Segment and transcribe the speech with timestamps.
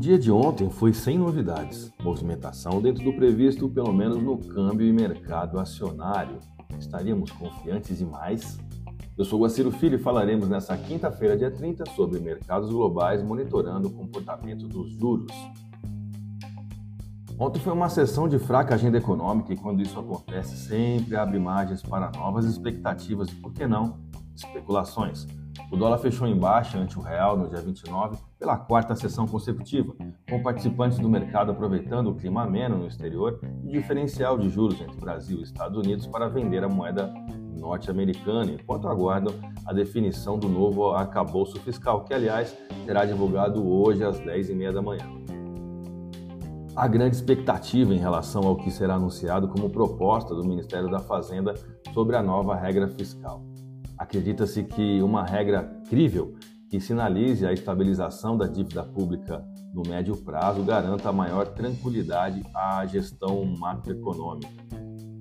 [0.00, 1.92] dia de ontem foi sem novidades.
[2.02, 6.38] Movimentação dentro do previsto, pelo menos no câmbio e mercado acionário.
[6.78, 8.58] Estaríamos confiantes demais?
[9.16, 13.92] Eu sou Guaciro Filho e falaremos nessa quinta-feira, dia 30, sobre mercados globais monitorando o
[13.92, 15.30] comportamento dos juros.
[17.38, 21.82] Ontem foi uma sessão de fraca agenda econômica e quando isso acontece sempre abre margens
[21.82, 23.98] para novas expectativas e, por que não,
[24.34, 25.26] especulações.
[25.70, 29.94] O dólar fechou em baixa ante o real no dia 29 pela quarta sessão consecutiva,
[30.28, 35.00] com participantes do mercado aproveitando o clima ameno no exterior e diferencial de juros entre
[35.00, 37.12] Brasil e Estados Unidos para vender a moeda
[37.56, 39.34] norte-americana, enquanto aguardam
[39.66, 45.20] a definição do novo arcabouço fiscal, que, aliás, será divulgado hoje às 10h30 da manhã.
[46.74, 51.54] Há grande expectativa em relação ao que será anunciado como proposta do Ministério da Fazenda
[51.92, 53.49] sobre a nova regra fiscal.
[54.00, 56.34] Acredita-se que uma regra crível
[56.70, 63.44] que sinalize a estabilização da dívida pública no médio prazo garanta maior tranquilidade à gestão
[63.44, 64.48] macroeconômica.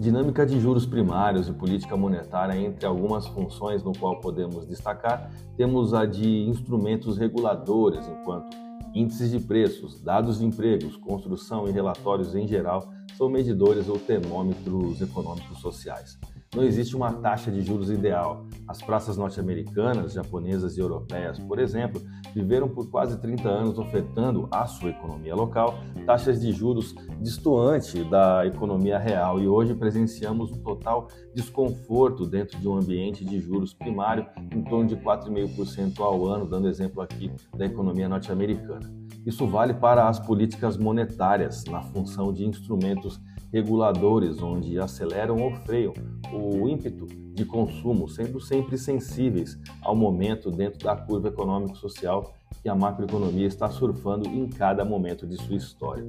[0.00, 5.92] Dinâmica de juros primários e política monetária entre algumas funções no qual podemos destacar, temos
[5.92, 8.56] a de instrumentos reguladores, enquanto
[8.94, 15.02] índices de preços, dados de empregos, construção e relatórios em geral são medidores ou termômetros
[15.02, 16.18] econômicos sociais.
[16.52, 18.44] Não existe uma taxa de juros ideal.
[18.66, 22.02] As praças norte-americanas, japonesas e europeias, por exemplo,
[22.34, 28.44] viveram por quase 30 anos ofertando à sua economia local taxas de juros distoante da
[28.44, 34.26] economia real e hoje presenciamos um total desconforto dentro de um ambiente de juros primário
[34.52, 38.99] em torno de 4,5% ao ano, dando exemplo aqui da economia norte-americana.
[39.26, 43.20] Isso vale para as políticas monetárias, na função de instrumentos
[43.52, 45.92] reguladores, onde aceleram ou freiam
[46.32, 52.74] o ímpeto de consumo, sendo sempre sensíveis ao momento dentro da curva econômico-social que a
[52.74, 56.04] macroeconomia está surfando em cada momento de sua história.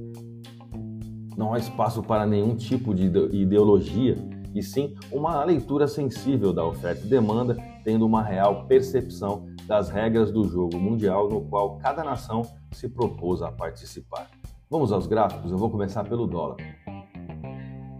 [1.36, 4.16] Não há espaço para nenhum tipo de ideologia,
[4.54, 10.30] e sim uma leitura sensível da oferta e demanda, tendo uma real percepção das regras
[10.30, 12.42] do jogo mundial no qual cada nação
[12.72, 14.30] se propôs a participar.
[14.68, 16.56] Vamos aos gráficos, eu vou começar pelo dólar.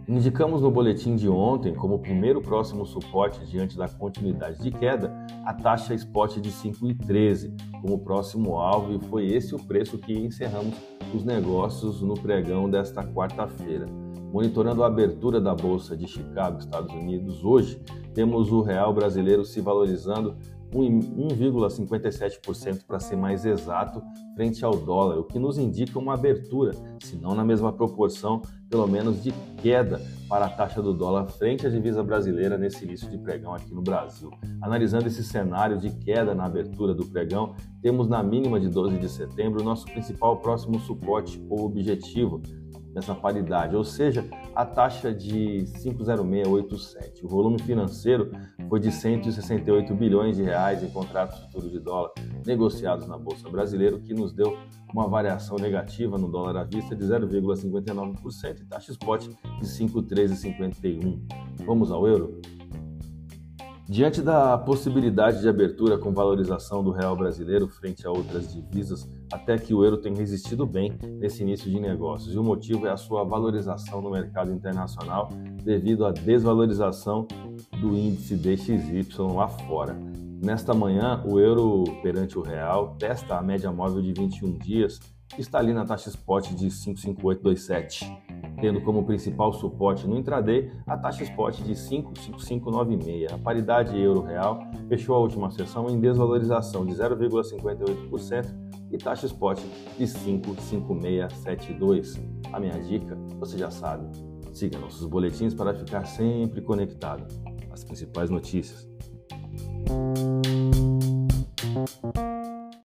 [0.09, 5.11] Indicamos no boletim de ontem como primeiro próximo suporte diante da continuidade de queda
[5.45, 10.75] a taxa spot de 5,13 como próximo alvo e foi esse o preço que encerramos
[11.15, 13.87] os negócios no pregão desta quarta-feira.
[14.33, 17.81] Monitorando a abertura da bolsa de Chicago, Estados Unidos, hoje
[18.13, 20.37] temos o real brasileiro se valorizando
[20.73, 24.03] 1,57% para ser mais exato,
[24.35, 26.73] frente ao dólar, o que nos indica uma abertura,
[27.03, 28.41] se não na mesma proporção,
[28.71, 33.11] pelo menos de queda para a taxa do dólar frente à divisa brasileira nesse início
[33.11, 34.31] de pregão aqui no Brasil.
[34.63, 39.09] Analisando esse cenário de queda na abertura do pregão, temos na mínima de 12 de
[39.09, 42.41] setembro nosso principal próximo suporte ou objetivo,
[42.95, 47.25] nessa paridade, ou seja, a taxa de 50687.
[47.25, 48.31] O volume financeiro
[48.73, 52.11] foi de 168 bilhões de reais em contratos futuros de dólar
[52.47, 54.57] negociados na bolsa brasileira, o que nos deu
[54.95, 61.21] uma variação negativa no dólar à vista de 0,59% e taxa spot de 5,1351.
[61.67, 62.41] Vamos ao euro?
[63.87, 69.57] Diante da possibilidade de abertura com valorização do real brasileiro frente a outras divisas, até
[69.57, 72.35] que o euro tem resistido bem nesse início de negócios.
[72.35, 75.31] E o motivo é a sua valorização no mercado internacional
[75.65, 77.27] devido à desvalorização
[77.81, 79.97] do índice DXY lá fora.
[80.43, 84.99] Nesta manhã, o euro perante o real testa a média móvel de 21 dias,
[85.29, 88.33] que está ali na taxa spot de 55827.
[88.61, 93.33] tendo como principal suporte no intraday a taxa spot de 5,5596.
[93.33, 98.62] A paridade euro-real fechou a última sessão em desvalorização de 0,58%
[98.93, 99.59] e taxa spot
[99.99, 102.21] de 5,5672.
[102.53, 104.07] A minha dica, você já sabe,
[104.53, 107.27] siga nossos boletins para ficar sempre conectado
[107.71, 108.87] às principais notícias.